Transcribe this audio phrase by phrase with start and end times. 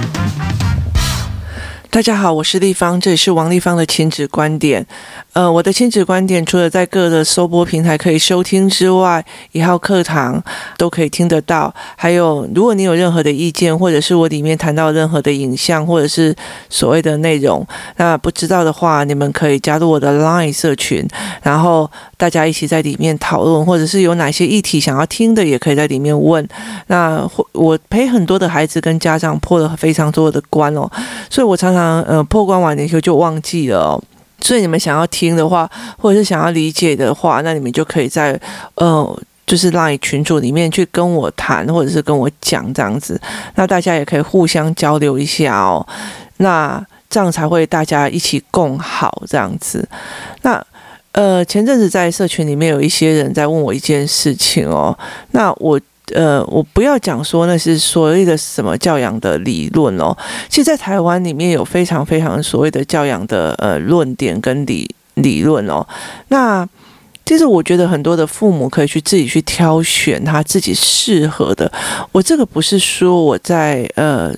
[0.00, 0.77] Thank you.
[1.90, 4.86] 大家好，我是丽芳，这里是王丽芳的亲子观点。
[5.32, 10.40] 呃，我的亲子观点除了在各个收播平台可以收听之外，一号课堂
[10.76, 11.74] 都可以听得到。
[11.96, 16.36] 还有，如果你有任何的意见，或者是我里面谈到任何的影像，或者是
[16.68, 17.66] 所谓的内容，
[17.96, 21.08] 那不知道的话，你们可以加入我的 Line 社群，
[21.42, 26.46] 然后大家一起在里面讨论，或者是有哪些议题想要听的，也可以在里面问。
[26.88, 30.86] 那我陪很多的孩子跟家长破了非常多的关哦，
[31.30, 31.77] 所以我常常。
[31.78, 34.02] 嗯呃，破关完了以后就忘记了哦，
[34.40, 38.38] 所以你们想要听的话，或者是想要理解的话，那你们就可以在
[38.74, 43.20] 呃，就是赖群组里面去跟我谈，或者是跟我讲这样子，
[43.54, 45.86] 那大家也可以互相交流一下哦，
[46.38, 49.88] 那这样才会大家一起共好这样子。
[50.42, 50.60] 那
[51.12, 54.98] 呃，前阵子在社群里面有一些人在问我一件事情哦，
[55.30, 55.80] 那我。
[56.14, 60.16] 呃，我不要讲说那是所谓的什么教养的理论哦。
[60.48, 65.86] 其实，在台湾里面有非常非常所谓的教养的呃论点跟理理论哦。
[66.28, 66.66] 那
[67.24, 71.70] 其实我觉得很多的父母可以去自己去挑选他自己适合的。
[72.10, 74.34] 我这个不是说我在呃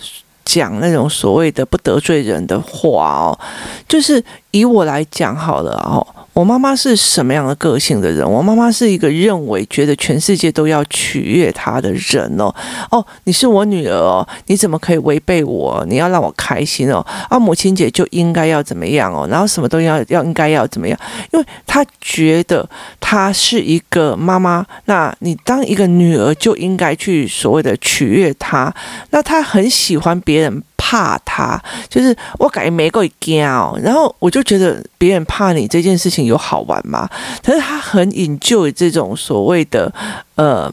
[0.52, 3.38] 讲那种所谓的不得罪人的话哦，
[3.86, 4.20] 就是
[4.50, 6.04] 以我来讲好了哦。
[6.32, 8.28] 我妈妈是什么样的个性的人？
[8.28, 12.54] 我妈妈是一个认为觉得全世界都要取悦她的人哦。
[12.90, 15.84] 哦，你是我女儿哦，你怎么可以违背我？
[15.88, 17.04] 你要让我开心哦。
[17.28, 19.26] 啊，母亲节就应该要怎么样哦？
[19.28, 20.98] 然后什么都要要应该要怎么样？
[21.32, 22.66] 因为她觉得
[23.00, 28.72] 她是一个妈妈，那你当一个女儿就应该去所谓的取悦她。
[29.10, 30.62] 那她很喜欢别人。
[30.82, 37.08] 怕他，就是我感觉没够惊哦，然后我就觉得别人怕你这件事情有好玩吗？
[37.44, 39.92] 可是他很 enjoy 这种所谓的
[40.34, 40.68] 呃，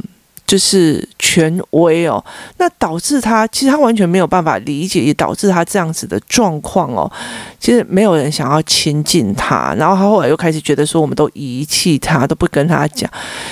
[0.48, 2.23] 就是权威哦，
[2.58, 7.12] 那导致他其实他完全没有办法理解，也导致他这样子的状况哦。
[7.60, 13.08] 其实没有人想要亲近他，然后他后来又开始觉得说，我们都遗弃他，都不跟他讲，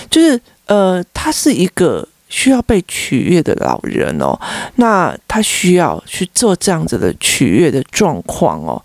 [0.09, 2.07] 就是呃，他是一个。
[2.27, 4.37] 需要被取悦的老人哦，
[4.75, 8.81] 那他需要去做这样子的取悦的状况哦，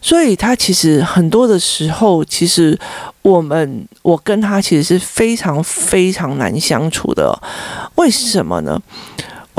[0.00, 2.78] 所以他其实很多的时候，其实
[3.22, 7.40] 我们我跟他其实是非常非常难相处的，
[7.94, 8.80] 为什么呢？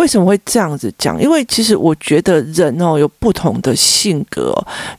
[0.01, 1.21] 为什么会这样子讲？
[1.21, 4.51] 因为其实我觉得人哦有不同的性格，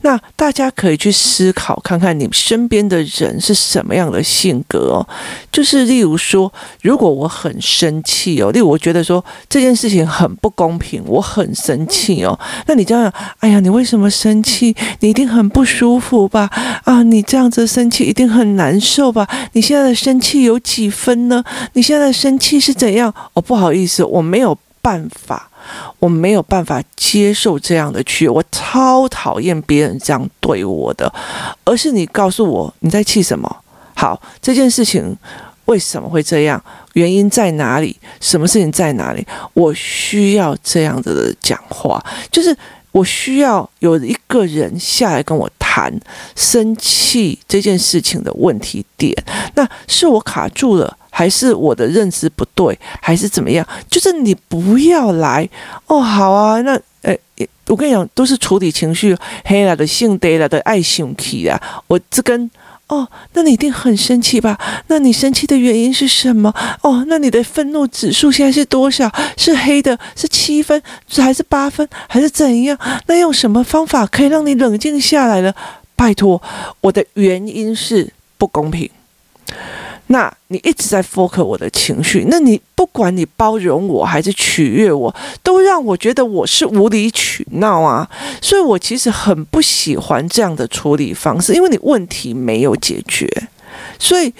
[0.03, 5.07] 那大家可以去思考看看你身边的人是什么样的性格哦。
[5.51, 6.53] 就是例如说，
[6.83, 12.39] 如果我很生气哦，例如我觉得说这件事情很不公平，我很生气哦，
[12.69, 14.77] 那你这样，哎呀，你为什么生气？
[15.01, 16.49] 你一定很不舒服吧？
[16.84, 19.27] 啊，你这样子生气一定很难受吧？
[19.55, 21.43] 你现在的生气有几分呢？
[21.73, 23.13] 你现在的生气是怎样？
[23.33, 24.57] 哦，不好意思，我没有。
[24.82, 25.48] 办法，
[26.00, 31.10] 我没有办法接受这样的去，我超讨厌别人这样对我的。
[31.65, 33.56] 而是你告诉我你在气什么？
[33.94, 35.16] 好，这件事情
[35.66, 36.62] 为什么会这样？
[36.94, 37.97] 原因在哪里？
[38.21, 39.25] 什么事情在哪里？
[39.54, 42.54] 我需要这样子的讲话，就是
[42.91, 45.92] 我需要有一个人下来跟我谈
[46.34, 49.15] 生气这件事情的问题点。
[49.54, 50.98] 那是我卡住了。
[51.15, 53.67] 还是我的认知不对，还是怎么样？
[53.91, 55.47] 就是你不要来
[55.87, 57.21] 哦，好啊，那诶，
[57.67, 59.15] 我跟你讲，都是处理情绪，
[59.45, 61.61] 黑了的性得了的爱生气啊。
[61.87, 62.51] 我这根
[62.87, 64.59] 哦，那你一定很生气吧？
[64.87, 66.53] 那你生气的原因是什么？
[66.83, 69.11] 哦，那你的愤怒指数现在是多少？
[69.37, 70.83] 是黑的，是七分，
[71.17, 72.78] 还是八分，还是怎样？
[73.06, 75.53] 那用什么方法可以让你冷静下来呢？
[75.95, 76.43] 拜托，
[76.81, 78.91] 我的原因是不公平。
[80.12, 85.12] 那你一直在 focus 我的情绪，那你不管你包容我还是取悦我，
[85.43, 88.06] 都让我觉得我是无理取闹啊！
[88.43, 93.27] 所以我其实很不喜欢这样的处理方式，因为你问题没有解决，
[93.99, 94.33] 所以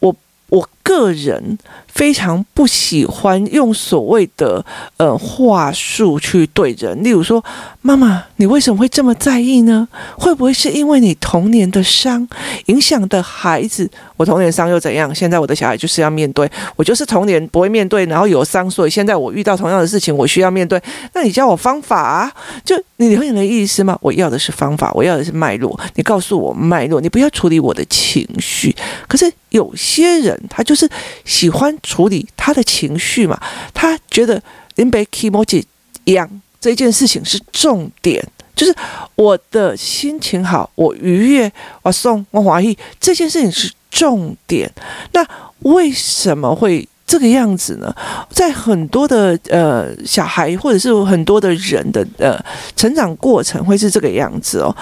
[0.00, 0.16] 我
[0.48, 1.58] 我个人。
[1.88, 4.64] 非常不喜欢用所谓的
[4.98, 7.44] 呃话术去对人，例如说
[7.82, 9.88] ：“妈妈，你为什么会这么在意呢？
[10.16, 12.28] 会不会是因为你童年的伤
[12.66, 13.90] 影响的孩子？
[14.16, 15.12] 我童年伤又怎样？
[15.12, 20.80] 现在我的小孩就是要面对，我就是童年不会面对，然后有伤，所以现在我遇到同样的事情，我需要面对。
[21.14, 22.32] 那你教我方法啊？
[22.64, 23.98] 就你会有的意思吗？
[24.00, 25.76] 我要的是方法，我要的是脉络。
[25.96, 28.72] 你告诉我脉络，你不要处理我的情绪。
[29.08, 30.88] 可是有些人他就是
[31.24, 31.68] 喜欢。
[31.82, 33.40] 处理他的情绪嘛，
[33.72, 34.42] 他觉得
[34.76, 35.62] 林北 kimochi
[36.04, 36.28] 一样
[36.60, 38.22] 这件事情是重点，
[38.54, 38.74] 就是
[39.14, 41.50] 我的心情好，我愉悦，
[41.82, 44.70] 我送我华裔这件事情是重点。
[45.12, 45.26] 那
[45.60, 47.92] 为什么会这个样子呢？
[48.28, 52.38] 在很多的呃小孩或者是很多的人的呃
[52.76, 54.76] 成长过程会是这个样子哦。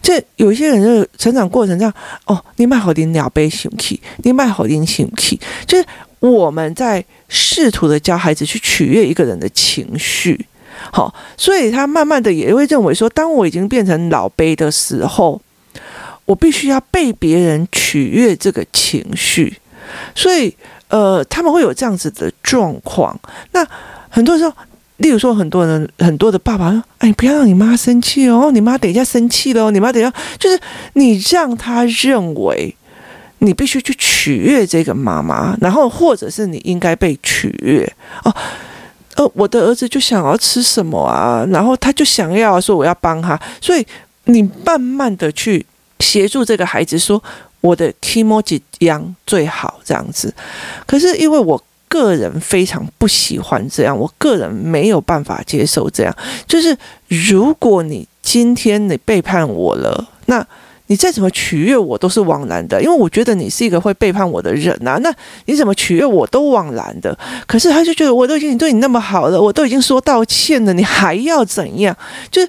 [0.00, 1.92] 这有一些人的成长过程这样
[2.26, 5.84] 哦，你卖好点鸟杯生气，你卖好点生气，就是
[6.20, 10.46] 我们在试图的教孩子去取悦一个人的情绪，
[10.92, 15.42] 好，所以他慢慢的也会认为说，当我已经变成老杯的时候，
[16.26, 19.58] 我必须要被别人取悦这个情绪，
[20.14, 20.54] 所以。
[20.92, 23.18] 呃，他们会有这样子的状况。
[23.52, 23.66] 那
[24.10, 24.52] 很多时候，
[24.98, 30.60] 例如说，很多人很多的爸爸说：“哎，不要让你妈生气哦，你妈等一下生气了，你妈等一下就是
[30.92, 32.76] 你让他认为
[33.38, 37.90] 你必须去取悦这个妈妈，然后或者是你应该被取悦
[38.24, 38.34] 哦。
[39.14, 43.86] 呃，我的儿子就想要吃什么啊，然后他就想要说我要帮他，所以
[44.24, 45.64] 你慢慢的去
[46.00, 47.22] 协助这个孩子说。”
[47.62, 50.34] 我的 kimoji 样最好这样子，
[50.84, 56.14] 可是因为我个人非常不喜欢这样，我个人没有办法接受这样。
[56.46, 56.76] 就是
[57.06, 60.44] 如果你今天你背叛我了，那
[60.88, 64.98] 你再怎么取悦我都是枉然的，因为我觉得你是一个会背叛我的人呐。
[65.00, 65.14] 那
[65.44, 67.16] 你怎么取悦我都枉然的。
[67.46, 71.96] 可是他就觉得我都已经对你那么好了，我都已经说道歉了，你还要怎样？
[72.30, 72.48] 就是。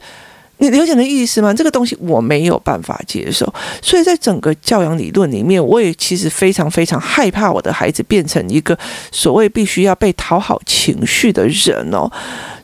[0.64, 1.54] 你了解的意思吗？
[1.54, 8.78] 这个东西我没有办法接受，所以在整个教养理论里面，我也其实非常非常害怕我的孩子变成一个
[9.12, 12.10] 所谓必须要被讨好情绪的人哦。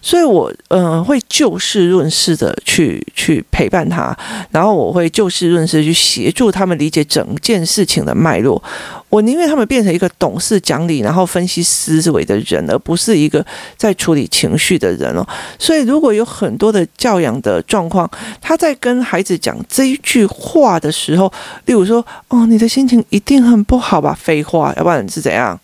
[0.01, 4.15] 所以我嗯、呃、会就事论事的去去陪伴他，
[4.51, 8.61] 然后我会就事论事去协助他们理解整件事情的脉络。
[9.09, 13.43] 我宁愿他们变成一个懂事、讲理，然后分析思维的人，而不是一个
[13.75, 15.25] 在处理情绪的人哦。
[15.57, 18.09] 所以，如果有很多的教养的状况，
[18.39, 21.31] 他在跟孩子讲这一句话的时候，
[21.65, 25.59] 例如说：“哦，你的心情一定很不好吧？”废话，要不然是怎样？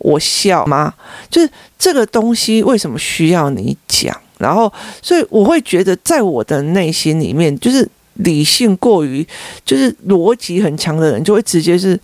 [0.00, 0.92] 我笑吗？
[1.30, 1.48] 就是
[1.78, 4.14] 这个东西为什么需要你讲？
[4.38, 9.26] 然后，所以我会觉得，在我的内心里面，就是理性过于，
[9.64, 11.98] 就是逻辑很强的人，就会直接是。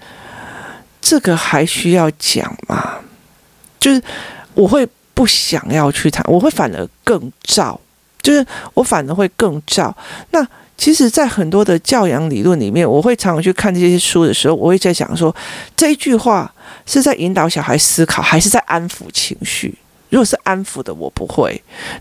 [0.98, 2.96] 这个还需要讲吗？
[3.78, 4.02] 就是
[4.54, 4.84] 我会
[5.14, 7.78] 不想要去谈，我会反而更燥，
[8.20, 8.44] 就是
[8.74, 9.94] 我反而会更燥。
[10.32, 10.44] 那
[10.76, 15.34] 其实，在很多的教养理论里面，我会常常去看这些书的时候，我会在想说，
[15.76, 16.52] 这一句话
[16.84, 19.74] 是在引导小孩思考，还是在安抚情绪？
[20.10, 21.50] 如果是安抚的，我不会；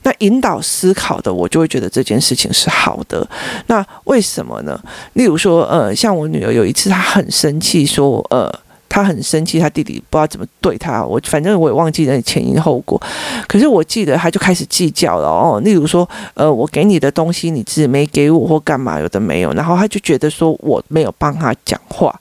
[0.04, 3.28] 那引导思考的，我就会觉得这件事情是好的。
[3.68, 4.80] 那为什么呢？
[5.14, 8.65] 例如说，呃，像我女儿有一次，她很生气，说，呃。
[8.96, 13.02] 他很生气，他弟弟不知道怎么对他，我反正我也忘记那前因后果。
[13.46, 22.18] 可是我记得他就开始计较了哦，例如说，呃，我给你的东西你自己没给我或干嘛，有的没有，然后他就觉得说我没有帮他讲话，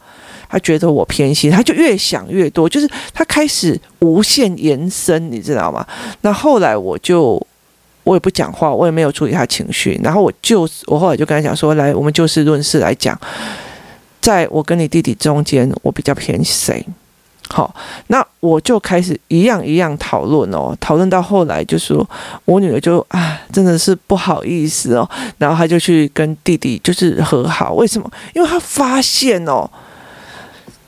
[0.49, 5.87] 他觉得我偏心，他就越想越多，就是他开始无限延伸，你知道吗？
[6.23, 7.41] 那后来我就
[8.03, 13.17] 我也不讲话，我也没有处理他情绪，然后我就我后来就跟他讲说，来，我们就事论事来讲。
[14.25, 16.83] 在我跟你弟弟中间，我比较偏谁？
[17.51, 17.75] 好，
[18.07, 22.09] 那我就开始一样一样讨论哦，讨论到后来就说，
[22.47, 25.07] 我女儿就啊，真的是不好意思哦，
[25.37, 27.75] 然后她就去跟弟弟就是和好。
[27.75, 28.11] 为什么？
[28.35, 29.69] 因为她发现哦，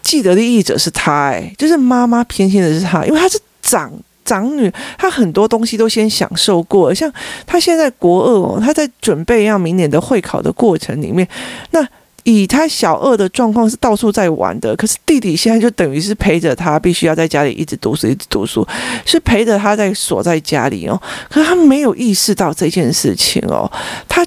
[0.03, 3.93] 既得利益者是她，哎，就是妈妈偏心的是她，因为她是长
[4.25, 7.13] 长女，她很多东西都先享受过，像
[7.47, 11.29] 她现在国二哦，她在准备要明年的会考的过程里面，
[11.73, 11.87] 那。
[12.27, 18.67] 以他小二的状况是到处在玩的，可是弟弟现在就等于是陪着他，必须要在家里一直读书，一直读书，
[19.05, 21.01] 是陪着他在锁在家里哦。
[21.31, 23.71] 可是他没有意识到这件事情哦，
[24.09, 24.27] 他。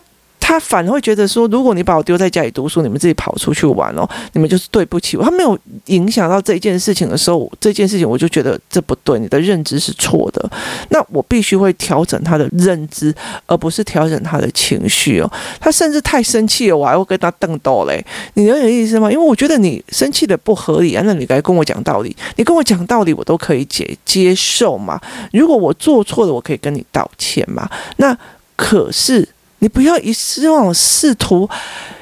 [0.49, 5.23] 他反而会觉得说，如果你把我丢在家里读书，你们自己跑出去玩哦，你们就是对不起我。
[5.23, 10.49] 他没有影响到这一件事情的时候，这件事情我就觉得这不对，你的认知是错的。
[10.89, 13.13] 那我必须会调整他的认知，
[13.45, 15.31] 而不是调整他的情绪哦。
[15.59, 18.03] 他甚至太生气了，我还会跟他瞪斗嘞。
[18.33, 19.11] 你有点意思吗？
[19.11, 22.15] 因为我觉得你生气的不合理啊，那你该跟我讲道理。
[22.37, 24.99] 你跟我讲道理，我都可以接接受嘛。
[25.31, 27.69] 如果我做错了，我可以跟你道歉嘛。
[27.97, 28.17] 那
[28.55, 29.29] 可是。
[29.59, 31.49] 你不要一直往往试图，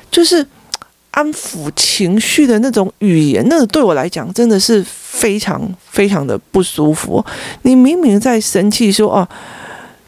[0.10, 0.46] 就是
[1.12, 5.60] 安抚情绪的那种语言，那个对我来讲真的是非常
[5.90, 7.26] 非常的不舒服。
[7.64, 9.28] 你明明在生气，说哦，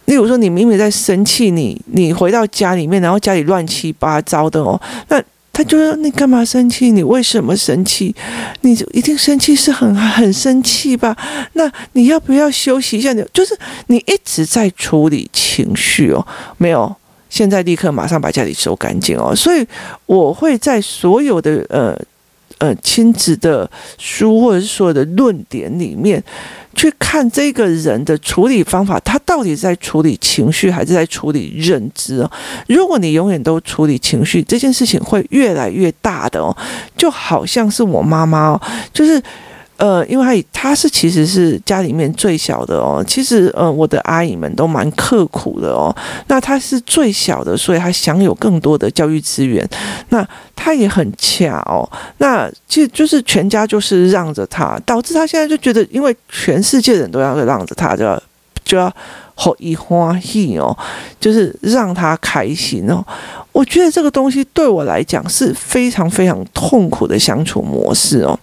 [0.06, 5.20] 例如说你明明在生气，你你回到家里面，然后家里乱七八糟的哦，那
[5.51, 6.91] 他就说你干嘛生气？
[6.91, 8.15] 你为什么生气？
[8.62, 11.18] 你就一定生气是很很生气吧？
[11.53, 13.12] 那你要不要休息一下？
[13.13, 16.24] 你就是你一直在处理情绪哦，
[16.60, 16.96] 没有。
[17.29, 19.65] 现在立刻马上把家里收干净哦，所以
[20.05, 21.95] 我会在所有的呃
[22.57, 26.21] 呃亲子的书或者是所有的论点里面
[26.75, 32.31] 去看这个人的处理方法，他到底是在处理情绪还是在处理认知哦？
[32.67, 36.55] 如果你永远都处理情绪，这件事情会越来越大的哦，
[36.98, 39.21] 就好像是我妈妈哦，就是。
[39.79, 43.01] 呃，因为他他是其实是家里面最小的哦。
[43.07, 45.95] 其实呃，我的阿姨们都蛮刻苦的哦。
[46.27, 49.65] 那他是最小的，所以他享有更多的教育资源。
[50.09, 51.89] 那他也很恰哦。
[52.17, 58.21] 那其实就是全家就是让着他，导致他现在就觉得，因为全世界人都要让着他，就要
[58.65, 58.93] 就要
[59.36, 60.77] 好一欢喜哦，
[61.21, 63.01] 就是让他开心哦。
[63.53, 68.38] 我觉得这个东西对我来讲是非常非常痛苦的相处模式哦。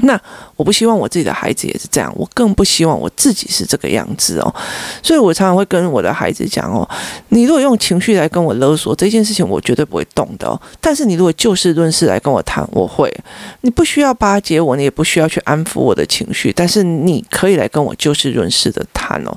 [0.00, 0.20] 那
[0.56, 4.54] 我不希望我自己的孩子也是这样，我更不希望我自己是这个样子哦，
[5.02, 6.88] 所以我常常会跟我的孩子讲哦，
[7.30, 10.60] 你如果用情绪来跟我勒索这件事情，我绝对不会动的哦。
[10.80, 13.12] 但是你如果就事论事来跟我谈，我会。
[13.62, 19.36] 你不需要巴结我，你也不需要去安抚我的情绪，但是你可以来跟我就事论事的谈哦。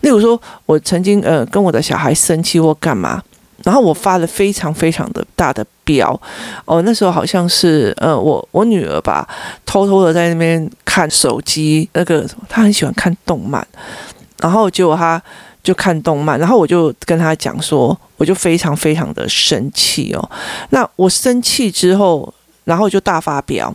[0.00, 3.22] 例如说，我曾经呃跟我的小孩生气或干嘛。
[3.64, 6.18] 然后我发了非常非常的大的飙，
[6.64, 9.28] 哦，那时候好像是呃，我我女儿吧，
[9.66, 13.66] 偷偷的在那边看手机，那个她很喜欢看动漫，
[14.40, 15.20] 然后结果她
[15.62, 20.30] 就看动漫，然后我就跟她讲说，我就非常非常的生气哦，
[20.70, 22.32] 那我生气之后，
[22.64, 23.74] 然后就大发飙。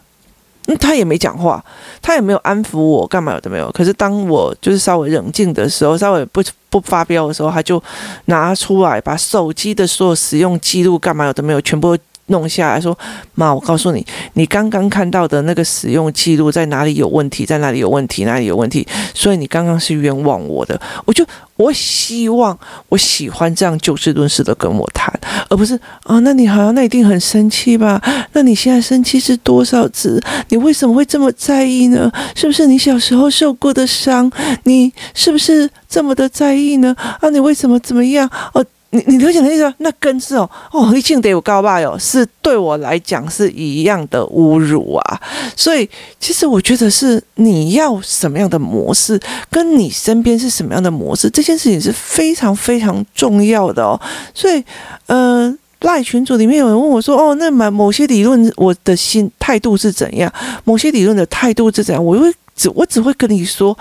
[0.68, 1.64] 嗯，他也没讲话，
[2.02, 3.72] 他也没有安抚我，干嘛有的没有。
[3.72, 7.82] 可是当我就是稍微冷静的时候，稍微不不发飙的时候，他就
[8.26, 11.98] 拿出来把手机的所有使用记录干嘛有的没有全部。
[12.28, 12.98] 弄下来说，
[13.36, 20.80] 妈，我告诉你，你刚刚看到的那个使用记录在哪里有问题，在哪里有问题，哪里有问题，所以你刚刚是冤枉我的。
[21.06, 21.26] 我就
[21.58, 25.14] 我希望，我喜欢这样就事论事的跟我谈，
[25.50, 28.02] 而不是啊，那你好像那一定很生气吧？
[28.32, 30.22] 那你现在生气是多少次？
[30.48, 32.10] 你为什么会这么在意呢？
[32.36, 34.32] 是不是你小时候受过的伤？
[34.64, 36.96] 你是不是这么的在意呢？
[37.20, 38.30] 啊，你为什么怎么样？
[38.54, 38.66] 哦。
[38.94, 39.74] 你你了解的意思？
[39.80, 45.22] 那跟是哦哦，一定得有高吧哟，是对我来讲是一样的侮辱啊。
[45.56, 49.20] 所以其实我觉得是你要什么样的模式，
[49.50, 54.00] 跟你身边是什么样的模式，这件事情是非常非常重要的哦。
[54.34, 54.64] 所以，
[55.08, 60.32] 呃，赖群组里面有人问我说：“哦，那么某些理论，我的心态度是怎样？
[60.66, 63.76] 某些理论的态度是怎样？”我会只我只会跟你说。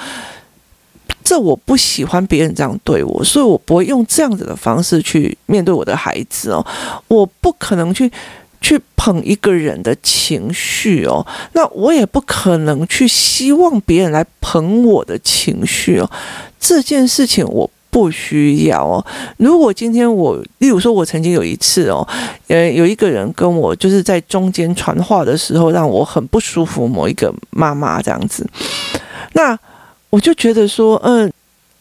[1.25, 6.65] 这我不喜欢别人这样对我，所以我不会用这样子的方式去面对我的孩子哦。
[7.09, 8.11] 我不可能去
[8.61, 16.11] 去捧一个人的情绪哦，那我也不可能去希望别人来捧我的情绪哦。
[16.61, 19.05] 这件事情我不需要哦。
[19.37, 22.07] 如果今天我，例如说，我曾经有一次哦，
[22.49, 26.87] 呃，有一个人跟我就是在中间传话的时候，让我很不舒服。
[26.87, 28.49] 某一个妈妈这样子，
[29.33, 29.59] 那。
[30.13, 31.33] 我就觉得说，嗯，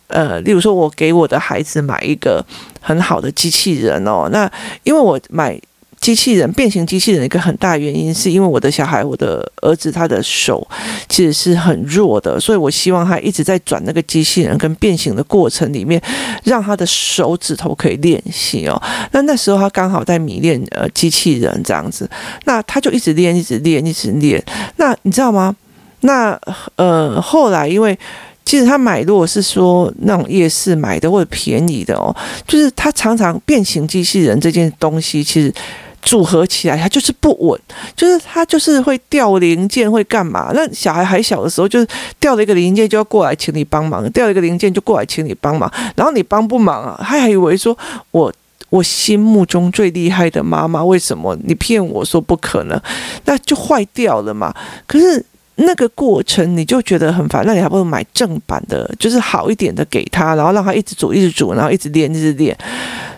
[0.07, 2.43] 呃，例如说，我给我的孩子买一个
[2.79, 4.49] 很好的机器人哦，那
[4.83, 5.59] 因为我买
[5.99, 10.65] 机器人，变形机器人一个很大原因，是因为我的小孩，我的儿子，他的手
[11.09, 16.01] 其实是很弱的，所以我希望他一直在转那个机器人跟变形的过程里面，
[16.45, 18.81] 让他的手指头可以练习哦。
[19.11, 22.09] 那那时候他刚好在迷恋呃机器人这样子，
[22.45, 24.41] 那他就一直练，一直练，一直练。
[24.77, 25.53] 那你知道吗？
[26.01, 26.39] 那
[26.75, 27.97] 呃，后来因为
[28.43, 32.13] 其实他买，如果是说那种夜市买的或者便宜的哦，
[32.45, 35.53] 就是他常常变形机器人这件东西，其实
[36.01, 37.57] 组合起来它就是不稳，
[37.95, 40.51] 就是他就是会掉零件，会干嘛？
[40.53, 41.87] 那小孩还小的时候，就是
[42.19, 47.77] 掉了一个零件就要过来请你帮忙，掉了一个零件就过来请你帮忙，然后你帮不忙啊，他还以为说
[48.09, 48.33] 我
[48.69, 52.81] 我心目中最厉害的妈妈，为什么你骗我说不可能？
[53.25, 54.53] 那就坏掉了嘛。
[54.85, 55.23] 可是。
[55.55, 62.57] 那个过程你就觉得很烦，那你还不如买正版的，就是好一点的给他，然后让他一直煮，一直煮，然后一直练，一直练。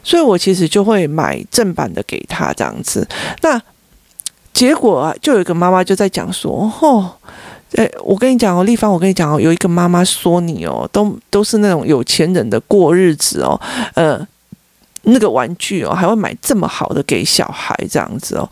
[0.04, 3.08] 所以我其实就会买正版的给他这样子。
[3.42, 3.62] 那
[4.52, 7.10] 结果啊，就有一个妈妈就在讲说：“哦，
[7.75, 13.60] 诶，我跟你讲哦，丽芳，我跟你讲哦，有一个妈妈说你哦，都都是那种有钱人的过日子哦，
[13.96, 14.28] 呃，
[15.03, 18.50] 那个玩具哦，还会买这么好的给小孩这样子哦，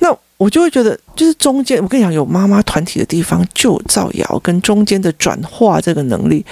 [0.00, 6.44] 那。”我就会觉得，就是中间，我跟你讲，有妈妈团体的地方就造谣跟中间的转化这个能力。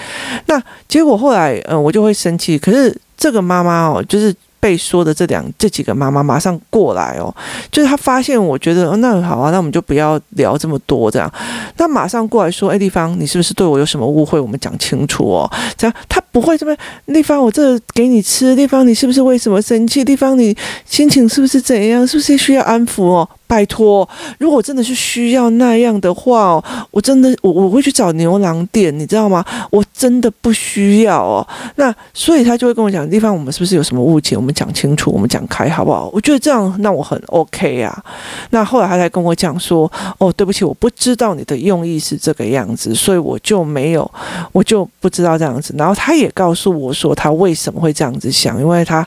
[0.47, 2.57] 那结果后来，嗯，我就会生气。
[2.57, 7.35] 可是这个妈妈哦，就是被说的这两这几个妈妈马上过来哦，
[7.73, 11.33] 就是他发现，我觉得，哦，那好啊，那我们就不要聊这么多这样。
[11.79, 14.39] 那马上过来说，哎，丽芳，你是不是对我有什么误会？
[14.39, 15.51] 我们讲清楚哦。
[15.77, 16.77] 这样，他不会这么，
[17.07, 20.05] 丽芳，我这给你吃，丽芳，你是不是为什么生气？
[20.05, 22.07] 丽芳，你心情是不是怎样？
[22.07, 23.29] 是不是需要安抚哦？
[23.51, 29.45] 拜托，如果真的是需要那样的话，我真的我我会去找牛郎店，你知道吗？
[29.73, 31.45] 我真的不需要哦。
[31.75, 34.37] 那所以他就会跟我讲，地方我们是不是有什么误解？
[34.37, 36.09] 我们讲清楚，我们讲开好不好？
[36.13, 38.05] 我觉得这样让我很 OK 啊。
[38.51, 44.09] 那后来他才跟我讲说，哦，对不起，我不知道你的用意是这个样子，所以我就没有，
[44.53, 45.75] 我就不知道这样子。
[45.77, 49.05] 然后他也告诉我说，他为什么会这样子想，因为他，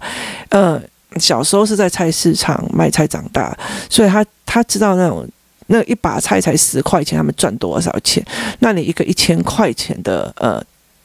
[0.49, 0.81] 呃。
[1.19, 3.57] 小时候是在菜市场卖菜长大，
[3.89, 5.27] 所以他他知道那种
[5.67, 8.25] 那一把菜才十块钱，他们赚多少钱？
[8.59, 10.63] 那你一个一千块钱的呃。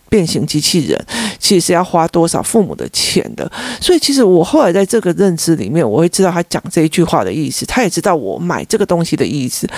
[0.09, 1.07] 变形机器人
[1.38, 3.50] 其实是要花多少父母的钱的，
[3.81, 9.69] 所以其实我后来在这个认知里面，我会知道他讲这一句话的意思，他也知道我买这个东西的意思。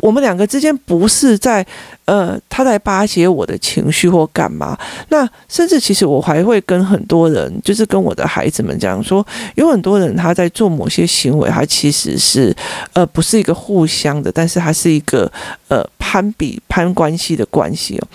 [0.00, 1.64] 我们两个之间不是在
[2.04, 4.76] 呃，他在巴结我的情绪或干嘛。
[5.08, 9.24] 那甚至其实我还会跟很多人，就是跟我的孩子们讲说，
[9.54, 12.54] 有很多人他在做某些行为，他其实是
[12.92, 15.30] 呃不是一个互相的，但是他是一个
[15.68, 18.06] 呃攀比攀关系的关系哦，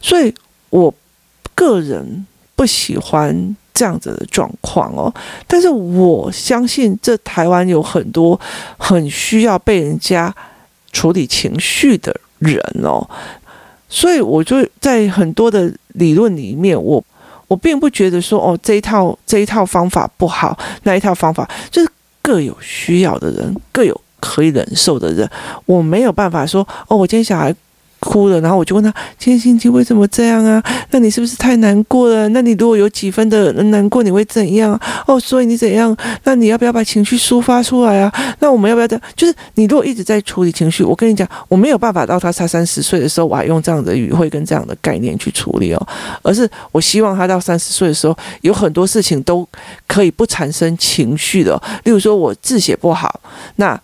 [0.00, 0.34] 所以。
[0.70, 0.92] 我
[1.54, 5.12] 个人不喜欢这样子的状况哦，
[5.46, 8.38] 但是我相信这台湾有很多
[8.78, 10.34] 很需要被人家
[10.92, 13.08] 处理情绪的人哦，
[13.88, 17.02] 所以我就在很多的理论里面，我
[17.48, 21.88] 我并不觉得说哦，这一套这一套方法不好，那一套方法就是
[22.22, 25.30] 各有需要的人，各有可以忍受的人，
[25.66, 27.54] 我没有办法说哦，我今天小孩。
[28.06, 30.62] 哭了，然后我就问他：“今天心情为什么这样啊？
[30.90, 32.28] 那你是不是太难过了？
[32.28, 34.80] 那你如果有几分的难过，你会怎样？
[35.06, 35.94] 哦，所以你怎样？
[36.22, 38.12] 那你要不要把情绪抒发出来啊？
[38.38, 39.02] 那我们要不要这样？
[39.16, 45.86] 就是你如果一直在处理情绪，我跟你讲，我没有办法到他差三十岁的时候，我还用这样的语汇跟这样的概念去处理哦，
[46.22, 49.46] 而是我希望他到三十岁的时候，有很多事情都
[49.88, 51.60] 可以不产生情绪的。
[51.84, 53.20] 例如说，我字写不好，
[53.56, 53.78] 那。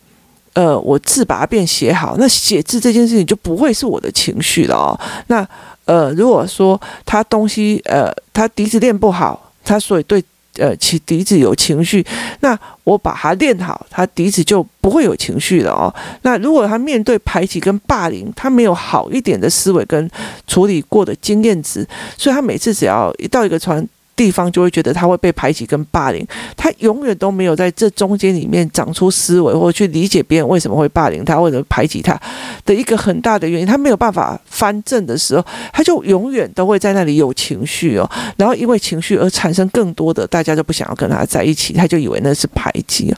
[0.54, 4.98] 呃，我字把它变写好，那写字这件事情就不会是我的情绪了哦。
[5.28, 5.46] 那
[5.86, 10.22] 呃，如果说他东西呃，他笛子练不好，他所以对
[10.58, 12.04] 呃其笛子有情绪，
[12.40, 15.92] 那我把它练好，他笛子就不会有情绪了哦。
[16.22, 20.10] 那如果他面对排挤跟霸凌，他没有好一点的思维跟
[20.46, 21.86] 处理过的经验值，
[22.18, 23.86] 所以他每次只要一到一个船。
[24.14, 32.20] 地方就会觉得他会被排挤跟霸凌，他永远都没有在这中间里面长出思维，或去理解别人为什么会霸凌他或者排挤他
[32.64, 33.66] 的一个很大的原因。
[33.66, 43.14] 他没有办法翻正的时候，他就永远都会在那里有情绪哦，然后因为情绪而产生更多的大家就不想要跟他在一起，他就以为那是排挤。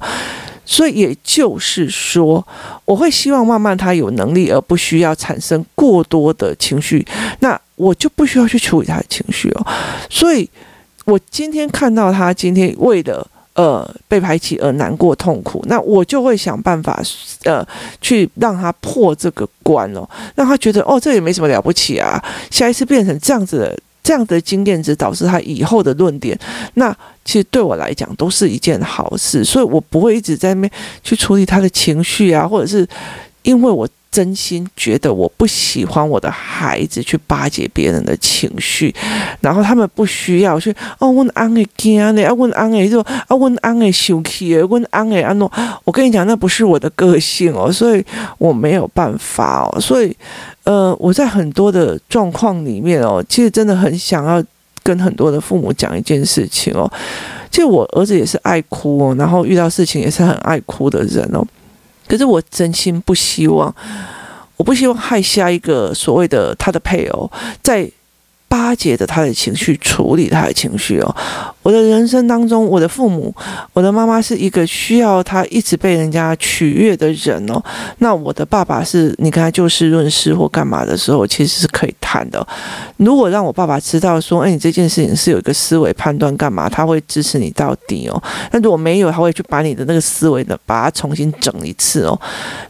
[0.64, 2.46] 所以也就是说，
[2.84, 7.06] 我会希望慢慢他有能力，而不需要产生过多的情绪，
[7.40, 9.66] 那我就不需要去处理他的情绪哦，
[10.08, 10.48] 所以。
[11.04, 17.00] 我今天看到他今天为了呃被排挤而难过痛苦，那我就会想办法
[17.44, 17.66] 呃
[18.00, 26.38] 去让他破这个关哦，让他觉得哦这也没什么了不起啊，下一次变成这样子的这样的经验值导致他以后的论点，
[26.74, 30.70] 那其实对我来讲都是一件好事，所以我不会一直在那边
[31.02, 32.86] 去处理他的情绪啊，或者是
[33.42, 33.88] 因为我。
[34.14, 38.94] 真心觉得我不喜欢我的孩子去巴结别人的情绪，
[39.40, 45.50] 然后他们不需要去哦，问安诶惊呢，啊问安诶就啊问安诶生气诶，问安诶安诺，
[45.82, 48.04] 我跟你讲，那不是我的个性哦，所以
[48.38, 50.16] 我没有办法哦，所以
[50.62, 54.40] 呃，我在很多的状况里面哦，其实真的很想要
[54.84, 56.88] 跟很多的父母讲一件事情哦，
[57.50, 61.44] 其实我儿子也是爱哭哦，然后遇到事情也是很爱哭的人哦。
[62.14, 63.74] 可是我真心不希望，
[64.56, 67.28] 我不希望害下一个所谓的他的配偶，
[67.60, 67.90] 在
[68.74, 71.16] 解着他的情绪，处理他的情绪哦。
[71.62, 73.34] 我的人生当中，我的父母，
[73.72, 77.62] 我的妈妈是一个需要他一直被人家取悦的人哦。
[77.98, 82.46] 那我的爸爸是你跟他就事论事或干嘛的时候，其实是可以谈的。
[82.98, 88.22] 如果让我爸爸知道说，哎，你这件事情是有一个思维判断干嘛，他会支持你到底哦。
[88.52, 92.20] 那如果没有，他会去把你的那个思维的把它重新整一次哦。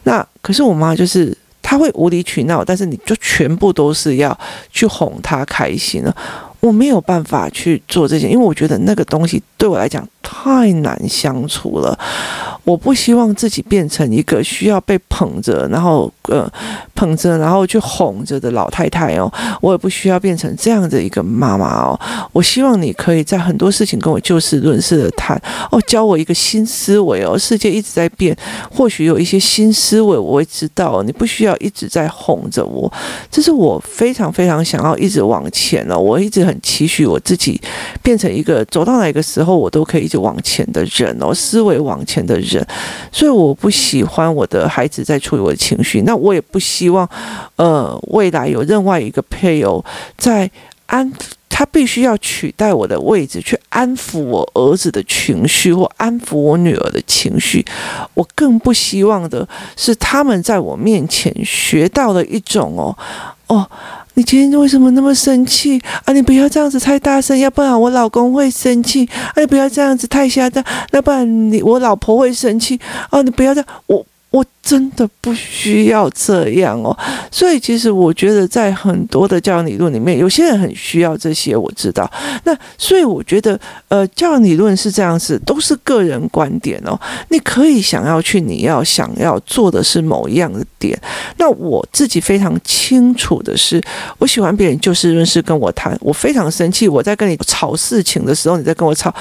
[0.03, 1.37] 那可是我妈就是。
[1.67, 4.37] 他会无理取闹，但是你就全部都是要
[4.71, 6.15] 去哄他开心了。
[6.59, 11.97] 我没有办法去做这些，因为我觉得那个东西对我来讲太难相处了。
[12.65, 16.51] 我不希望自己变成一个需要被捧着，然后呃
[16.95, 19.31] 捧着，然后去哄着的老太太哦。
[19.61, 21.99] 我也不需要变成这样的一个妈妈哦。
[22.33, 25.39] 我希望你可以在很多事情跟我就事论事的谈
[25.71, 27.37] 哦，教我一个新思维哦。
[27.37, 28.35] 世界一直在变，
[28.71, 31.03] 或许有一些新思维我会知道。
[31.03, 32.91] 你不需要一直在哄着我，
[33.29, 35.99] 这是我非常非常想要一直往前哦。
[35.99, 37.61] 我一直很期许我自己
[38.01, 42.54] 变成一个走到哪个时候我都可以一直往前的人哦，思维往前的人。
[43.11, 46.01] 所以我不喜欢我的孩子在处理我的情绪。
[46.01, 47.09] 那我也不希望，
[47.55, 49.83] 呃，未来有另外一个配偶
[50.17, 50.49] 在
[50.87, 51.11] 安，
[51.49, 57.65] 他必须要取代我的位置去安抚我儿子的情绪或安抚我女儿的情绪。
[58.13, 62.95] 我更不希望的是他们在我面前学到了一种哦，
[63.47, 63.67] 哦。
[64.15, 66.13] 你今天为什么那么生气啊？
[66.13, 69.07] 你不要这样子太大声，要不然我老公会生气。
[69.33, 72.79] 啊，你不要这样子太嚣张，要不然你我老婆会生气。
[73.09, 74.05] 啊，你不要这样，我。
[74.35, 76.97] 我真的不需要这样哦，
[77.31, 82.11] 所以其实我觉得在很多的教养理论里面，有些人很需要这些，我知道。
[82.43, 86.99] 那所以我觉得，呃，教养理论是这样子，都是个人观点哦。
[87.29, 90.99] 你可以想要去，你要想要做的是某一样的点。
[91.37, 93.81] 那我自己非常清楚的是，
[94.17, 95.97] 我喜欢别人就事论事跟我谈。
[96.01, 99.15] 我非常生气，我在跟你吵事情的时候，你在跟我吵。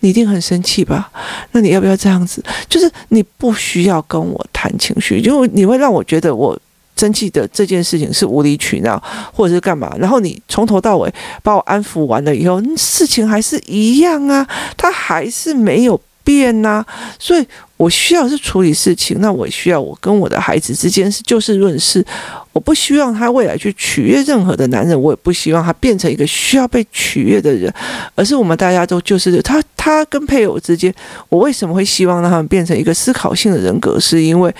[0.00, 1.10] 你一定很生气吧？
[1.52, 2.42] 那你要不要这样子？
[2.68, 6.58] 就是你不需要跟我谈情绪，因为你会让我觉得我
[6.96, 9.00] 生气的这件事情是无理取闹，
[9.32, 9.94] 或者是干嘛。
[9.98, 16.84] 然后你从头到尾把我安抚完了以后，事情还是一样啊，他还是没有变呐、
[17.18, 17.46] 所以
[17.78, 22.04] 我需要是处理事情，那我需要我跟我的孩子之间是就事论事。
[22.52, 27.72] 我不希望他未来去取悦任何的男人，我也不希望他变成一个需要被取悦的人，
[28.14, 30.92] 而是我们大家都就是他，他跟配偶之间，
[31.30, 33.98] 我为什么会希望让他们变成一个思考性的人格？
[33.98, 34.54] 是因为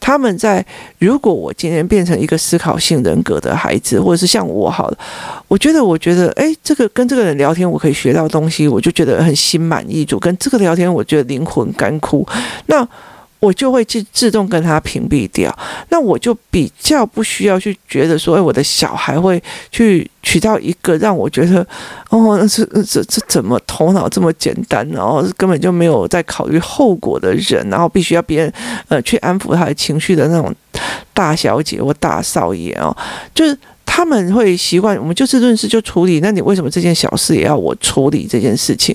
[0.00, 0.64] 他们在
[0.98, 4.98] 如果我今天变成一个思考性人格的孩子，或者是像我好了，
[5.48, 10.18] 我觉得我觉得哎，这个跟这个人聊天，我可以学到东西，我就觉得很心满意足。
[10.18, 12.26] 跟这个聊天，我觉得灵魂干枯。
[12.66, 12.88] 那。
[13.40, 15.56] 我就会自自动跟他屏蔽掉，
[15.90, 21.66] 那我就比较不需要去觉得说，哎，我的小孩会去娶到一个让我觉得，
[22.10, 28.52] 哦，这这这怎么头脑这么简单，然后根本就没有在考虑后果的人，然后必须要别人
[28.88, 30.52] 呃去安抚他的情绪的那种
[31.14, 32.96] 大小姐或大少爷哦，
[33.34, 38.94] 就是他们会习惯我们就事论事就处理，那你为什么这件小事也要我处理这件事情？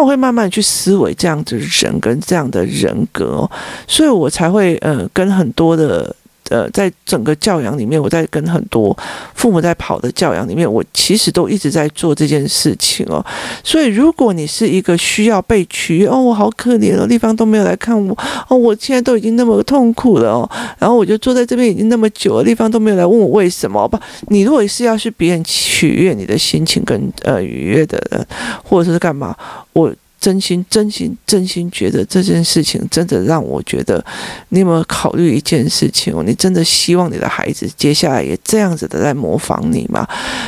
[0.00, 3.50] 我会慢慢去思维这样子人跟这样的人格，
[3.86, 6.14] 所以我才会呃跟很多的。
[6.48, 8.96] 呃，在整个教养里面，我在跟很多
[9.34, 13.24] 父母在跑的教养里面，我其实都一直在做这件事情哦。
[13.62, 18.16] 所以，如果你是一个需要被取悦，哦，我好可怜哦，地方都没有来看我，
[18.48, 24.00] 哦，我现在都已经那么痛苦了哦，然后我就坐在这边已经那么久了，地方都没有来问我为什么吧？
[24.28, 28.26] 你如果是要是别人取悦你的心情跟呃愉悦的人，
[28.64, 29.36] 或者是干嘛，
[29.72, 29.92] 我。
[30.20, 34.04] 真心、真心、真心觉得这件事情真的让我觉得，
[34.48, 36.24] 你有没有考虑一件事情哦？
[36.24, 40.06] 你真的希望你的孩子接下来也这样子的在模仿你吗？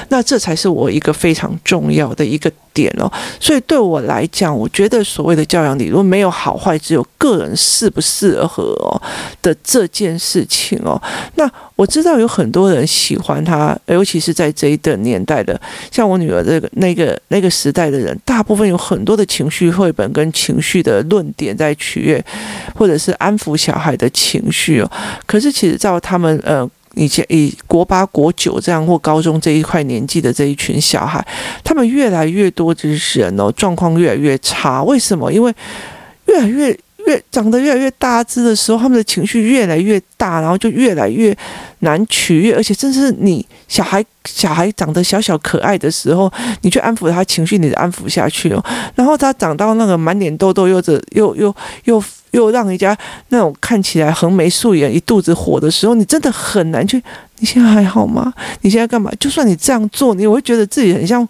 [0.08, 3.10] 那这才是我一个非常重要的一个点哦。
[3.38, 9.00] 所以对我来讲，我觉得所谓的教养理论没有好坏，只有个人适不适合哦
[9.40, 11.00] 的这件事情哦。
[11.36, 15.58] 那我知道有很多人喜欢他，尤其是在这一段年代的，
[15.92, 19.59] 像我女儿这个那个那个时代的人，大部分有很多的情绪。
[19.68, 22.24] 绘本跟情绪的论点在取悦，
[22.76, 24.88] 或者是安抚小孩的情绪哦。
[25.26, 31.26] 可是其实照他们呃以前以国八国九这样或高中这一块年纪的这一群小孩，
[31.64, 34.82] 他们越来越多就是人哦，状况越来越差。
[34.84, 35.32] 为什么？
[35.32, 35.52] 因为
[36.26, 36.78] 越来越
[37.10, 41.36] 越长得越来越大只的时候，他们的情绪越来越大，然后就越来越
[41.80, 44.04] 难取悦，而且正是你小孩。
[44.26, 48.62] 小孩长得小小可爱的时候，你去安抚他情绪，你就安抚下去哦。
[48.94, 51.52] 然后他长到那个满脸痘痘，又着又又
[51.84, 52.96] 又又让人家
[53.30, 57.02] 那种看起来横眉竖眼、一肚子火的时候，你真的很难去。
[57.38, 58.30] 你现在还好吗？
[58.60, 59.10] 你现在干嘛？
[59.18, 61.26] 就算你这样做，你也会觉得自己很像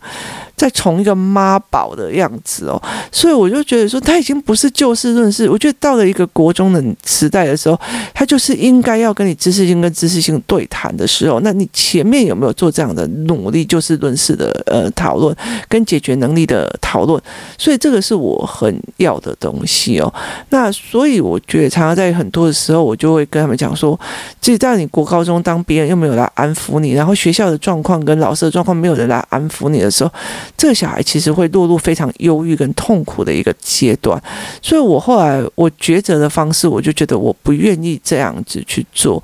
[0.60, 2.82] 在从一个妈宝的样子哦。
[3.10, 5.48] 所以我就觉得说，他已经不是就事论事。
[5.48, 7.80] 我觉得到了一个国中的时代的时候，
[8.12, 11.40] 他就是应该要跟你知识性跟知识性对谈的时候。
[11.40, 15.34] 那你前面有没有做这样的努力，就事论事的呃讨论
[15.68, 17.22] 跟解决能力的讨论？
[17.56, 20.12] 所以这个是我很要的东西哦。
[20.50, 23.98] 那所以我觉得常常在很多的时候，我就会跟他们讲说，
[24.40, 26.00] 其实在你国高中当别人用。
[26.00, 30.10] 没有来安抚你，然后学校的状况跟老师的状况没有人来安抚你的时候，
[30.56, 34.22] 这个小孩其实会落入非常忧郁跟痛苦的一个阶段。
[34.60, 39.22] 所以我后来我抉择的方式，我就觉得我不愿意这样子去做。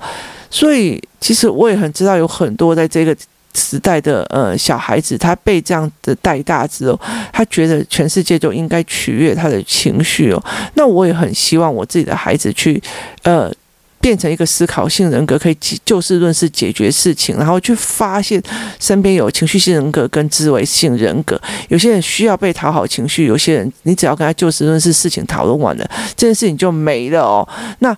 [0.49, 3.15] 所以其实我也很知道，有很多在这个
[3.53, 6.99] 时代的呃小孩子，他被这样的带大之后，
[7.31, 10.43] 他觉得全世界都应该取悦他的情绪哦。
[10.75, 12.81] 那我也很希望我自己的孩子去
[13.23, 13.51] 呃。
[13.99, 18.41] 变成一个思考性人格，可以就事论事解决事情，然后去发现
[18.79, 21.39] 身边有情绪性人格跟思维性人格。
[21.69, 27.47] 有些人需要被讨好情绪，有些人你只要跟他就事论事，事情讨论完了，这件事情就没了哦。
[27.79, 27.95] 那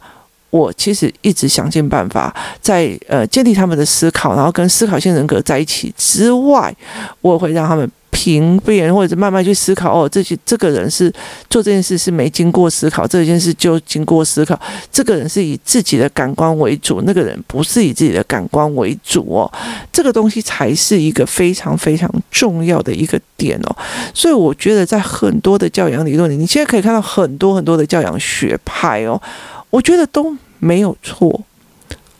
[0.49, 6.75] 我其实一直想尽办法，在呃建立他们的思考，然后跟思考性人格在一起之外，
[7.21, 7.89] 我会让他们。
[8.11, 11.09] 评辨或者慢慢去思考哦，这些这个人是
[11.49, 14.59] 做这件事是没经过思考，这件事就经过思考。
[14.91, 19.49] 这个人是以自己的感官为主，那个人不是以自己的感官为主哦。
[19.93, 23.75] 这个东西才是一个非常非常重要的一个点哦。
[24.13, 29.21] 所以我觉得在很多的教养理论里，你现在可以看到很多很多的教养学派哦，
[29.69, 31.41] 我觉得都没有错，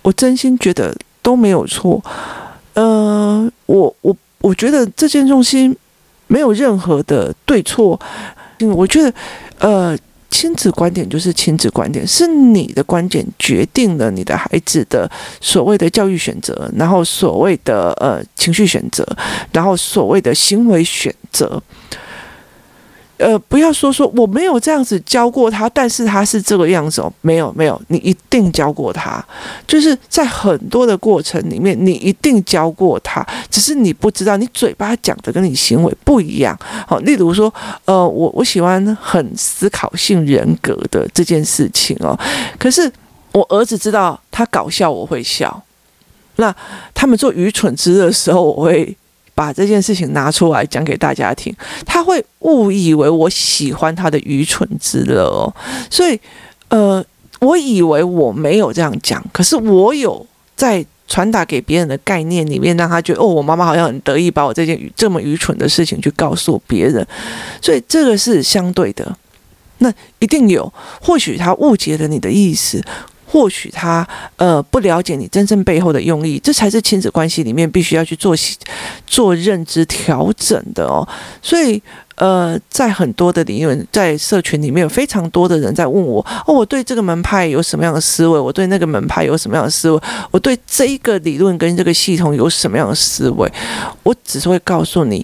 [0.01, 2.03] 我真心觉得都没有错。
[2.73, 4.15] 呃，我我。
[4.41, 5.69] 我觉得这件东西
[6.27, 7.99] 没有任何的对错，
[8.59, 9.13] 因为我觉得，
[9.59, 9.97] 呃，
[10.31, 19.05] 亲子观点就是亲子观点，是你的观点决定了你的孩子的所谓的教育选择，然后所谓的呃情绪选择，
[19.51, 21.62] 然后所谓的行为选择。
[23.19, 29.21] 呃，不要说说我没有这样子教过他，但是他是这个样子哦，没有没有，你一定教过他，
[29.67, 36.58] 就是在很多的过程里面，你一定教过他，只是你不知道，你嘴巴讲的跟你行为不一样。
[36.88, 37.53] 好，例如说，
[37.84, 42.17] 呃，我我喜欢很思考性人格的这件事情哦，
[42.58, 42.89] 可是
[43.34, 45.62] 我儿子知道他搞笑我会笑，
[46.38, 46.55] 那
[46.93, 48.95] 他们做愚蠢之的时候我会。
[49.39, 55.47] 把这件事情拿出来讲给大家听，他会误以为我喜欢他的愚蠢之乐哦，
[55.89, 56.19] 所以，
[56.67, 57.02] 呃，
[57.39, 67.08] 我以为我没有这样讲，可是我有在传达给别人的概念里面，让他觉得哦，我妈妈好像很得意，把我这件这么愚蠢的事情去告诉别人，
[67.62, 69.15] 所以这个是相对的，
[69.78, 72.84] 那一定有，或许他误解了你的意思。
[73.31, 78.35] 或许他呃不了解你真正背后的用意，这才是亲子关系里面必须要去做
[79.05, 81.07] 做认知调整的哦。
[81.39, 81.79] 所以
[82.15, 88.39] 呃，在很多的理论，在社群里面有非常多的人在问我哦，我对这个门派有什么样的思维？
[88.39, 90.01] 我对那个门派有什么样的思维？
[90.31, 93.47] 我对这一个理论跟这个系统有什么样的思维？
[94.01, 95.23] 我只是会告诉你，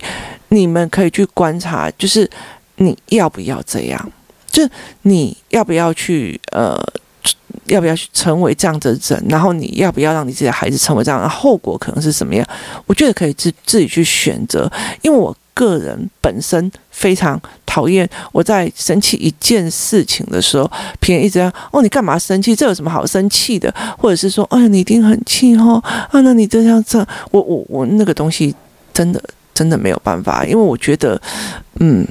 [0.49, 2.29] 你们可以去观察，就是
[2.75, 4.11] 你要不要这样？
[4.51, 4.63] 就
[5.01, 6.79] 你要不要去呃？
[7.65, 9.25] 要不要去成为这样的人？
[9.29, 11.27] 然后你要不要让你自己的孩子成为这样的？
[11.27, 12.45] 后果可能是什么样？
[12.85, 14.71] 我觉得可以自自己去选择。
[15.01, 21.39] 因为我个人本身非常讨厌我在生气一件事情的时候，别人一直
[21.71, 22.55] 哦，你干嘛生气？
[22.55, 23.73] 这有什么好生气的？
[23.97, 28.53] 或者是说，哎呀，你一定很气哦啊，那你这样这样，我我我那个东西
[28.93, 29.21] 真的
[29.53, 31.21] 真的没有办法，因为我觉得，
[31.79, 32.05] 嗯。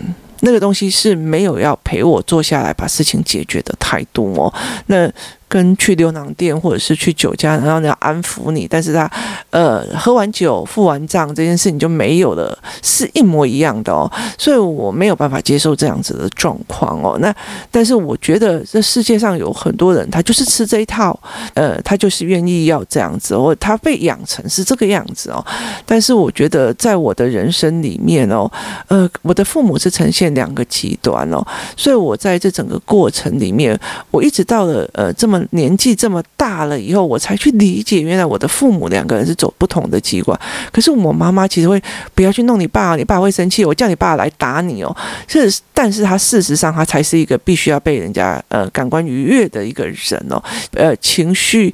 [0.45, 4.53] 那个东西是没有要陪我坐下来把事情解决的态度哦，
[4.87, 5.11] 那。
[5.49, 9.09] 跟去牛郎店或者是去酒家，然后你要安抚你，但是他，
[9.51, 17.19] 呃，喝完酒付完账这件事情就没有了，是一模一样的哦，所以我没有办法接受这样子的状况哦。
[17.21, 17.33] 那
[17.71, 21.17] 但是我觉得这世界上有很多人，他就是吃这一套，
[21.55, 25.45] 呃，他就是愿意要这样子，或他被养成是这个样子哦。
[25.87, 28.51] 但是我觉得在我的人生里面哦，
[28.89, 33.79] 呃，我的父母是呈现两个极端哦，所以我在这整个过程里面，
[34.11, 35.34] 我一直到了呃这么。
[35.51, 40.39] 年纪这么大了以后，我才去理解，原来我的父母两个人是走不同的机关。
[40.73, 41.81] 可是我妈妈其实会
[42.15, 44.97] 不要去弄你爸，你爸会生气，我叫你爸来打你哦。
[45.29, 50.43] 是，但是他事实上他才是一个必须要被人家呃感官愉悦的一个人哦，
[50.73, 51.73] 呃情绪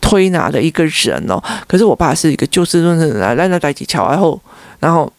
[0.00, 1.42] 推拿的一个人哦。
[1.66, 4.40] 可是我爸是一个就事论事的人，来来来几桥，然后
[4.80, 5.12] 然后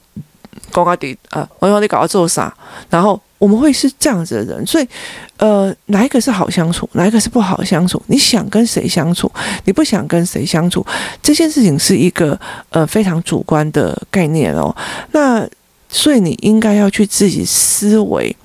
[0.71, 2.53] 高高低啊，我说你搞到做啥？
[2.89, 3.19] 然后。
[3.39, 4.87] 我们会是这样子的人，所以，
[5.37, 8.01] 呃，哪一个是好相处，哪一个是不好相处？
[8.07, 9.31] 你想跟谁相处，
[9.65, 10.83] 你不想跟谁相处，
[11.21, 12.39] 这件事情是一个
[12.71, 14.75] 呃非常主观的概念哦。
[15.11, 15.47] 那
[15.87, 18.35] 所以你应该要去自己思维，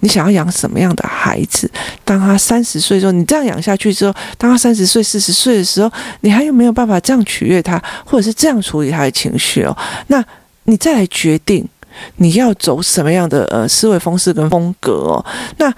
[0.00, 1.70] 你想要养什么样的孩子？
[2.04, 5.88] 当他三十岁的时候，你这样养下去之后，当他三十岁、四十岁的时候，
[6.22, 9.76] 你还有没有办法这样取悦他，或者是这样处理他的情绪哦？
[10.08, 10.22] 那
[10.64, 11.64] 你再来决定。
[12.16, 15.24] 你要走什么样的呃思维方式跟风格哦？
[15.58, 15.72] 那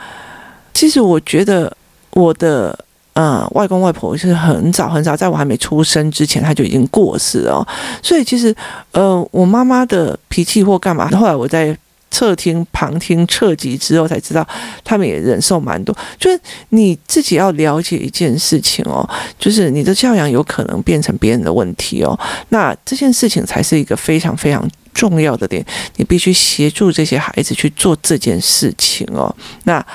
[0.75, 1.75] 其实我觉得
[2.11, 2.79] 我的
[3.15, 7.67] 呃外公外婆是很早很早，在我还没出生之前他就已经过世了哦。
[8.03, 8.55] 所以其实
[8.93, 11.77] 呃我妈妈的脾气或干嘛，后来我在
[12.11, 14.47] 侧听旁听侧击之后才知道，
[14.85, 15.97] 他们也忍受蛮多。
[16.19, 19.07] 就是你自己要了解一件事情哦，
[19.39, 22.19] 就是你的教养有可能变成别人的问题哦。
[22.51, 24.67] 那这件事情才是一个非常非常。
[24.97, 25.63] 重要的点，
[25.97, 29.33] 你必须协助这些孩子去做这件事情哦。
[29.65, 29.87] 那，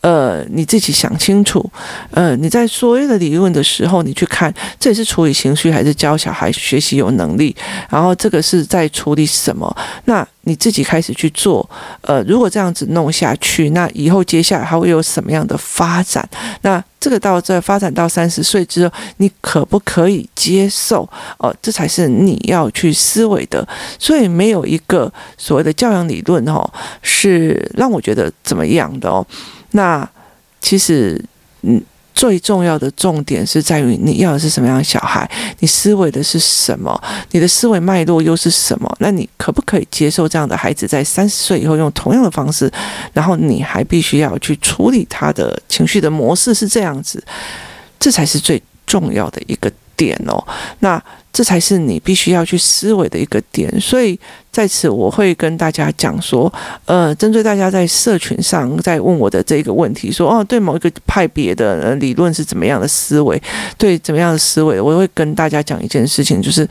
[0.00, 1.68] 呃，你自己想清楚，
[2.12, 7.54] 呃，你在所有的理论的时候，你去看，这也是处理情绪，还是教小孩学习有能力？
[7.90, 9.76] 然后这个是在处理什么？
[10.04, 11.68] 那你自己开始去做，
[12.02, 16.26] 呃，如果这样子弄下去，那以后接下来还会有什么样的发展？
[16.62, 21.02] 那这个到这发展到三十岁之后，你可不可以接受？
[21.38, 23.66] 哦、呃，这才是你要去思维的。
[23.98, 26.64] 所以没有一个所谓的教养理论哦，
[27.02, 29.26] 是让我觉得怎么样的哦。
[29.72, 30.08] 那
[30.60, 31.22] 其实，
[31.62, 31.80] 嗯，
[32.14, 37.00] 最重要的重点是在于你要的是什么样的小孩，你思维的是什么，
[37.30, 38.96] 你的思维脉络又是什么？
[39.00, 42.70] 那你可不可以接受这样的孩子在三十岁以后用同样的方式？
[43.12, 47.22] 然后你还必须要去处理他的情绪的模式是这样子，
[48.00, 50.44] 这才是最重要的一个点哦。
[50.80, 51.02] 那。
[51.38, 54.18] 这才是你必须要去思维的一个点，所以
[54.50, 56.52] 在此我会跟大家讲说，
[56.84, 63.40] 呃，针对大家在社群上在问我的这个问题，说哦，对某一个派别的理论是怎么样的思维，
[63.76, 66.68] 对怎么样的思维，我会跟大家讲一件事情，就是，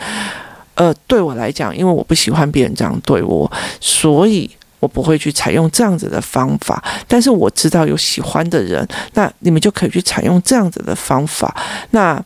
[0.75, 3.49] 呃，对我来讲，因为我不喜欢别人这样对我，
[3.80, 4.51] 所以
[4.82, 11.56] 我不会去采用这样子的方法，但是我知道有喜欢的人，那你们就可以去采用这样子的方法，
[11.91, 12.21] 那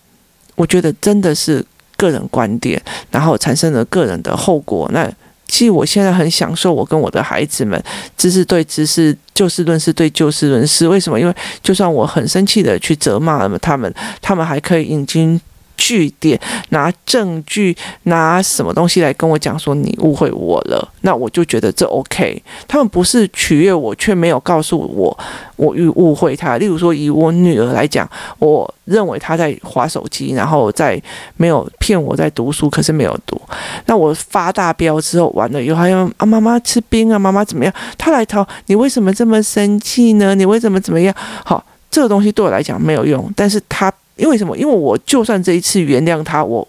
[0.56, 1.64] 我觉得真的是。
[2.02, 4.90] 个人观点，然后产生了个人的后果。
[4.92, 5.08] 那
[5.48, 7.80] 其实我现在很享受我跟我的孩子们，
[8.18, 10.88] 知识对知识，就事论事对就事论事。
[10.88, 11.20] 为什么？
[11.20, 15.40] 因为就算我很生气的去责骂他们，他们还可以引经
[15.84, 16.40] 据点，
[16.70, 22.42] 拿证据，拿什么东西来跟我讲说你误会我了，那我就觉得这 OK。
[22.68, 25.18] 他们不是取悦我，却没有告诉我
[25.56, 26.60] 我误误会他。
[26.60, 31.02] 例如说，以我女儿来讲，我认为她在划手机，然后在
[31.36, 33.42] 没有骗我在读书，可是没有读。
[33.88, 37.74] 那我发大飙之后，完了以后还要啊妈妈吃冰啊，妈妈怎么样？
[37.98, 40.36] 她来讨你为什么这么生气呢？
[40.36, 41.12] 你为什么怎么样？
[41.44, 43.92] 好，这个东西对我来讲没有用，但是他。
[44.22, 44.56] 因为什么？
[44.56, 46.66] 因为我就算这一次原谅他，我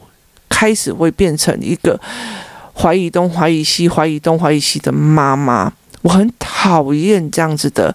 [0.48, 2.00] 开始会变成一个
[2.74, 5.70] 怀疑东、怀疑西、怀疑东、怀疑西的妈妈。
[6.00, 7.94] 我很讨厌这样子的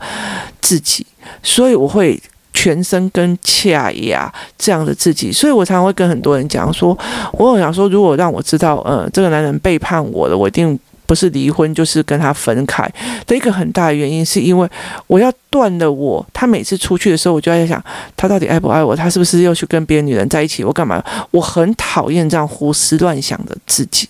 [0.61, 1.05] 自己，
[1.41, 2.21] 所以我会
[2.53, 5.31] 全身跟恰呀这样的自己。
[5.31, 6.97] 所以我常常会跟很多人讲说，
[7.33, 10.79] 我有想说，如果让我知道，呃，这个男人背叛我了，我一定。
[11.07, 12.87] 不是离婚就是跟他分开
[13.25, 14.69] 的一个很大的原因，是因为
[15.07, 16.23] 我要断了我。
[16.33, 17.81] 他每次出去的时候，我就在想，
[18.15, 18.93] 他到底爱不爱我？
[18.93, 20.63] 他是不是又去跟别的女人在一起？
[20.65, 21.01] 我干嘛？
[21.31, 24.09] 我很讨厌这样胡思乱想的自己，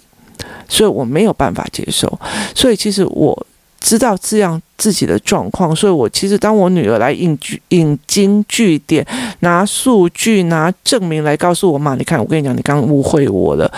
[0.67, 2.19] 所以我没有办法接受。
[2.55, 3.45] 所以其实我
[3.79, 9.05] 知道这样自己的状况，所以我其实当我女儿来引据引经据典，
[9.41, 13.71] 拿数据拿证明来告诉我妈，你看，我跟你讲，你刚刚误会我了。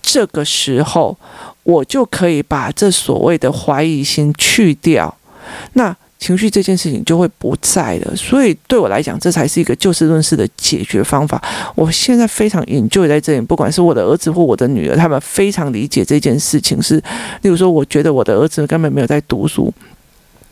[0.00, 1.16] 这个时候。
[1.70, 5.14] 我就可以把这所谓的怀疑心去掉，
[5.74, 8.16] 那情绪这件事情就会不在了。
[8.16, 11.40] 所以对我来讲，这才是一个就事论事的解决方法。
[11.74, 16.82] 我现在非常研究在这里，不管是我的儿子或我的女儿，他们非常理解这件事情。
[16.82, 16.96] 是，
[17.42, 19.72] 例如说，我觉得我的儿子根本没有在读书。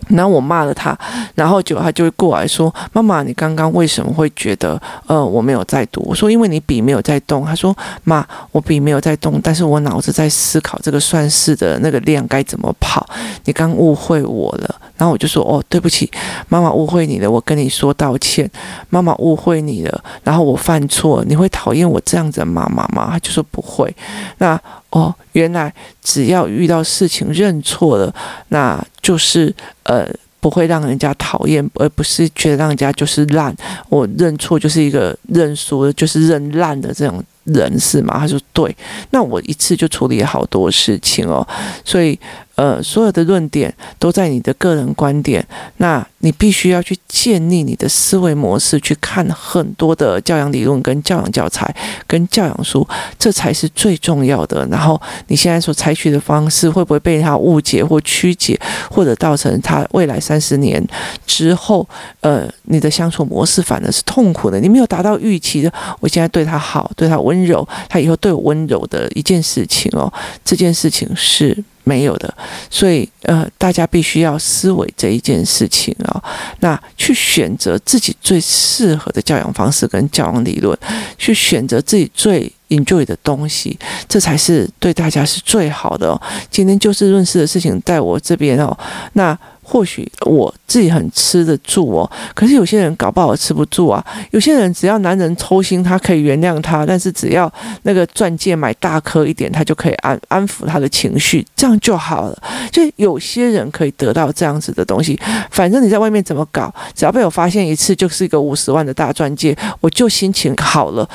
[0.09, 0.97] 然后我骂了他，
[1.35, 13.07] 然后就他就会过来说：“妈妈，你刚刚为什么会觉得呃我没有在读？”我说：“因为你笔没有在动。”他说：“妈，我笔没有在动，但是我脑子在思考这个算式的那个量该怎么跑。
[13.45, 16.11] 你刚误会我了。”然后我就说：“哦，对不起，
[16.49, 18.51] 妈妈误会你了，我跟你说道歉。
[18.89, 23.95] 妈妈误会你了，然后我犯错，你会讨厌我这样子的妈妈吗？”他就说：“不会。”
[24.39, 25.73] 那哦，原来
[26.03, 28.15] 只要遇到事情认错了，
[28.49, 30.09] 那就是呃
[30.41, 33.55] 不会让人家讨厌，而不是觉得让人家就是烂。
[33.89, 38.19] 我认错就是一个认输，就是认烂的这种人是吗？
[38.19, 38.75] 他说对，
[39.11, 41.47] 那我一次就处理好多事情哦，
[41.85, 42.19] 所以。
[42.59, 51.73] 呃，所有的论点都在你的个人观点，那你必须要去建立你的思维模式，去看很多的教养理论、跟教养教材、
[52.09, 52.85] 跟教养书，
[53.17, 54.67] 这才是最重要的。
[54.73, 60.85] 然后你现在所采取的方式会不会被他误解或曲解，或者造成他未来三十年
[61.25, 61.89] 之后，
[62.23, 65.73] 呃，你的相处模式反而是痛苦的，你没有达到预期的。
[66.01, 70.13] 我现在对他好，对他温柔，他以后对我温柔的一件事情哦，
[70.45, 71.57] 这件事情是。
[71.89, 72.33] 没有的，
[72.69, 76.23] 所以呃，大家必须要思维这一件事情啊、哦，
[76.61, 80.77] 那去选择自己最适合的教养方式跟教养理论，
[81.17, 86.21] 去选择自己最 enjoy 的东西，这才是对大家是最好的、哦。
[86.51, 88.77] 今天就事论事的事情在我这边哦，
[89.15, 89.37] 那。
[89.71, 94.03] 或许我自己很吃得住哦，可是有些人搞不好吃不住啊。
[94.31, 97.53] 有些人只要男人抽心，他可以原谅他，但是只要
[97.83, 102.43] 那个钻戒买大颗一点，他就可以安安抚他的情绪，这样就好了。
[102.73, 111.07] 就有些人可以得到这样子的东西，反正你在外面怎么搞，只要被我发现一次，就是一个五十万的大钻戒，我就心情好了。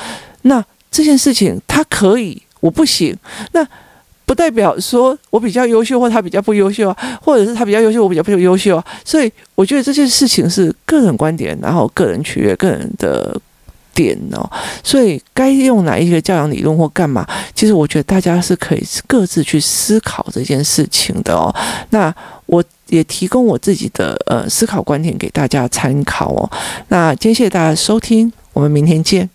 [0.42, 3.16] 那这件事情他可以，我不行。
[3.50, 3.66] 那。
[4.26, 8.84] 不代表说我比较优秀，或他比较不优秀啊，或者是他比较优秀，我比较不优秀啊。
[9.04, 13.38] 所以我觉得这件事情是个人观点，然后个人取悦个人的
[13.94, 14.50] 点哦。
[14.82, 21.54] 所以该用哪一个教养理论或干嘛，其实我觉得大家是可以各自去思考这件事情的哦。
[21.90, 22.12] 那
[22.46, 26.50] 我也提供我自己的呃思考观点给大家参考哦。
[26.88, 29.28] 那今天谢谢大家收听，我们明天见。